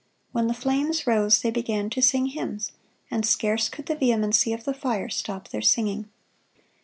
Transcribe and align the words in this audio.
When 0.31 0.47
the 0.47 0.55
flames 0.55 1.05
rose, 1.05 1.41
they 1.43 1.51
began 1.51 1.87
to 1.91 2.01
sing 2.01 2.25
hymns; 2.29 2.71
and 3.11 3.23
scarce 3.23 3.69
could 3.69 3.85
the 3.85 3.93
vehemency 3.95 4.51
of 4.51 4.63
the 4.63 4.73
fire 4.73 5.09
stop 5.09 5.49
their 5.49 5.61
singing." 5.61 6.09